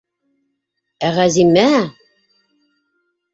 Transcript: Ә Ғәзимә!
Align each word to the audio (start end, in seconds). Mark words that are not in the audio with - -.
Ә 1.07 1.11
Ғәзимә! 1.17 1.67